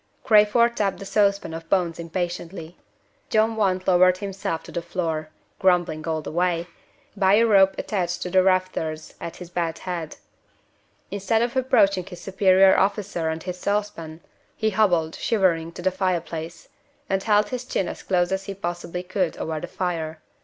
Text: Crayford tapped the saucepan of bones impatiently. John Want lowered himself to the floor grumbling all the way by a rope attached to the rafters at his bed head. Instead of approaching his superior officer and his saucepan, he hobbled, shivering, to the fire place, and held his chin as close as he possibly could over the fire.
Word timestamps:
Crayford 0.23 0.75
tapped 0.77 0.97
the 0.97 1.05
saucepan 1.05 1.53
of 1.53 1.69
bones 1.69 1.99
impatiently. 1.99 2.75
John 3.29 3.55
Want 3.55 3.87
lowered 3.87 4.17
himself 4.17 4.63
to 4.63 4.71
the 4.71 4.81
floor 4.81 5.29
grumbling 5.59 6.07
all 6.07 6.23
the 6.23 6.31
way 6.31 6.65
by 7.15 7.35
a 7.35 7.45
rope 7.45 7.75
attached 7.77 8.23
to 8.23 8.31
the 8.31 8.41
rafters 8.41 9.13
at 9.21 9.35
his 9.35 9.51
bed 9.51 9.77
head. 9.77 10.15
Instead 11.11 11.43
of 11.43 11.55
approaching 11.55 12.03
his 12.07 12.19
superior 12.19 12.75
officer 12.79 13.29
and 13.29 13.43
his 13.43 13.59
saucepan, 13.59 14.21
he 14.55 14.71
hobbled, 14.71 15.13
shivering, 15.13 15.71
to 15.73 15.83
the 15.83 15.91
fire 15.91 16.19
place, 16.19 16.67
and 17.07 17.21
held 17.21 17.49
his 17.49 17.63
chin 17.63 17.87
as 17.87 18.01
close 18.01 18.31
as 18.31 18.45
he 18.45 18.55
possibly 18.55 19.03
could 19.03 19.37
over 19.37 19.59
the 19.59 19.67
fire. 19.67 20.19